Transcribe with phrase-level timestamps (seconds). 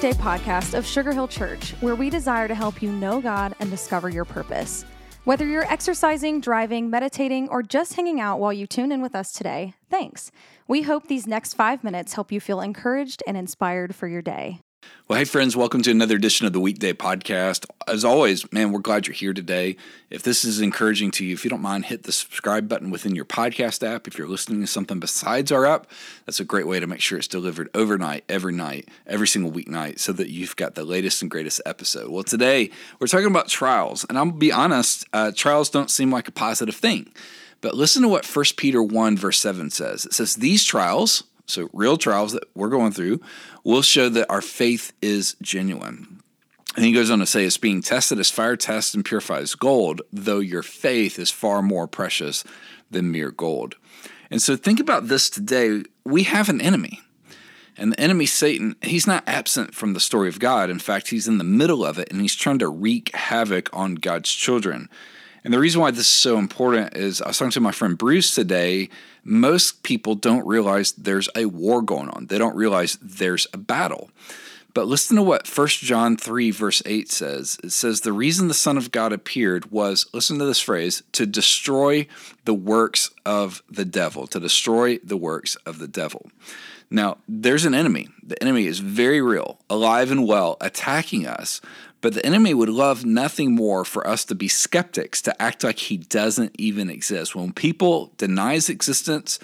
[0.00, 3.70] weekday podcast of Sugar Hill Church, where we desire to help you know God and
[3.70, 4.84] discover your purpose.
[5.24, 9.32] Whether you're exercising, driving, meditating, or just hanging out while you tune in with us
[9.32, 10.30] today, thanks.
[10.66, 14.60] We hope these next five minutes help you feel encouraged and inspired for your day.
[15.10, 17.66] Well, hey, friends, welcome to another edition of the Weekday Podcast.
[17.88, 19.76] As always, man, we're glad you're here today.
[20.08, 23.16] If this is encouraging to you, if you don't mind, hit the subscribe button within
[23.16, 24.06] your podcast app.
[24.06, 25.90] If you're listening to something besides our app,
[26.26, 29.98] that's a great way to make sure it's delivered overnight, every night, every single weeknight,
[29.98, 32.08] so that you've got the latest and greatest episode.
[32.08, 36.28] Well, today we're talking about trials, and I'll be honest, uh, trials don't seem like
[36.28, 37.12] a positive thing.
[37.60, 40.06] But listen to what 1 Peter 1, verse 7 says.
[40.06, 43.20] It says, These trials, so real trials that we're going through,
[43.64, 46.22] will show that our faith is genuine.
[46.76, 50.02] And he goes on to say, it's being tested as fire tests and purifies gold,
[50.12, 52.44] though your faith is far more precious
[52.90, 53.74] than mere gold.
[54.30, 55.82] And so think about this today.
[56.04, 57.00] We have an enemy.
[57.76, 60.70] And the enemy, Satan, he's not absent from the story of God.
[60.70, 63.94] In fact, he's in the middle of it and he's trying to wreak havoc on
[63.94, 64.88] God's children.
[65.44, 67.96] And the reason why this is so important is I was talking to my friend
[67.96, 68.88] Bruce today.
[69.24, 74.10] Most people don't realize there's a war going on, they don't realize there's a battle.
[74.72, 77.58] But listen to what 1 John 3, verse 8 says.
[77.64, 81.26] It says, The reason the Son of God appeared was, listen to this phrase, to
[81.26, 82.06] destroy
[82.44, 86.30] the works of the devil, to destroy the works of the devil.
[86.90, 88.08] Now, there's an enemy.
[88.22, 91.60] The enemy is very real, alive and well, attacking us.
[92.00, 95.78] But the enemy would love nothing more for us to be skeptics, to act like
[95.78, 97.34] he doesn't even exist.
[97.34, 99.38] When people deny his existence,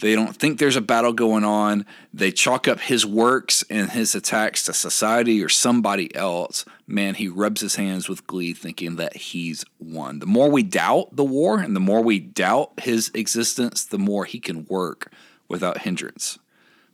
[0.00, 1.84] they don't think there's a battle going on.
[2.14, 6.64] They chalk up his works and his attacks to society or somebody else.
[6.86, 10.20] Man, he rubs his hands with glee thinking that he's won.
[10.20, 14.24] The more we doubt the war and the more we doubt his existence, the more
[14.24, 15.12] he can work
[15.48, 16.38] without hindrance.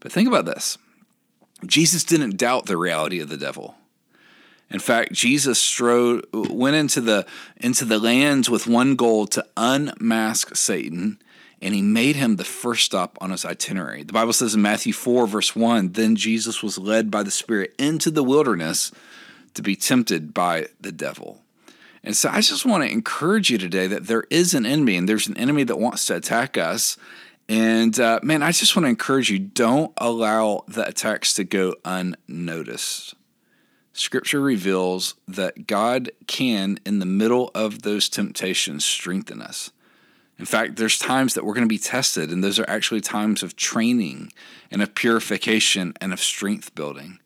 [0.00, 0.78] But think about this
[1.66, 3.77] Jesus didn't doubt the reality of the devil.
[4.70, 10.56] In fact, Jesus strode, went into the into the lands with one goal to unmask
[10.56, 11.18] Satan,
[11.64, 14.02] and he made him the first stop on his itinerary.
[14.02, 17.75] The Bible says in Matthew 4, verse 1, then Jesus was led by the Spirit
[17.79, 18.92] into the wilderness
[19.55, 21.41] to be tempted by the devil.
[22.03, 25.08] And so I just want to encourage you today that there is an enemy, and
[25.08, 26.98] there's an enemy that wants to attack us.
[27.48, 31.77] And uh, man, I just want to encourage you don't allow the attacks to go
[31.83, 33.14] unnoticed.
[33.95, 39.70] Scripture reveals that God can, in the middle of those temptations, strengthen us.
[40.39, 43.42] In fact, there's times that we're going to be tested, and those are actually times
[43.42, 44.33] of training
[44.70, 47.20] and of purification and of strength building.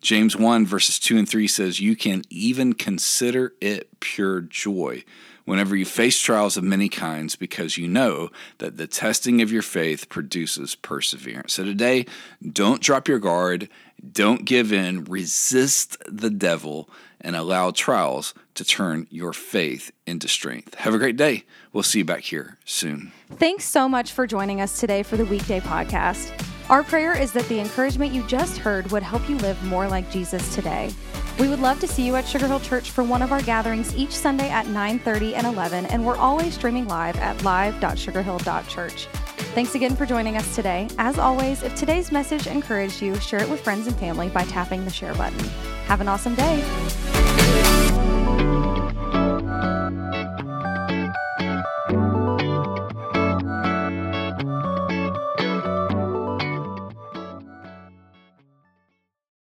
[0.00, 5.04] James 1, verses 2 and 3 says, You can even consider it pure joy
[5.44, 9.62] whenever you face trials of many kinds, because you know that the testing of your
[9.62, 11.52] faith produces perseverance.
[11.52, 12.06] So today,
[12.52, 13.68] don't drop your guard,
[14.12, 16.88] don't give in, resist the devil,
[17.20, 20.74] and allow trials to turn your faith into strength.
[20.76, 21.44] Have a great day.
[21.72, 23.12] We'll see you back here soon.
[23.32, 26.32] Thanks so much for joining us today for the weekday podcast.
[26.68, 30.10] Our prayer is that the encouragement you just heard would help you live more like
[30.10, 30.90] Jesus today.
[31.38, 33.94] We would love to see you at Sugar Hill Church for one of our gatherings
[33.96, 39.06] each Sunday at 9:30 and 11, and we're always streaming live at live.sugarhill.church.
[39.54, 40.88] Thanks again for joining us today.
[40.98, 44.84] As always, if today's message encouraged you, share it with friends and family by tapping
[44.84, 45.38] the share button.
[45.86, 48.13] Have an awesome day.